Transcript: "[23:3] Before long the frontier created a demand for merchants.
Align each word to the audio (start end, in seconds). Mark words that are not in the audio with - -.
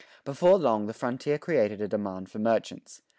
"[23:3] 0.25 0.25
Before 0.25 0.57
long 0.57 0.87
the 0.87 0.95
frontier 0.95 1.37
created 1.37 1.79
a 1.79 1.87
demand 1.87 2.31
for 2.31 2.39
merchants. 2.39 3.03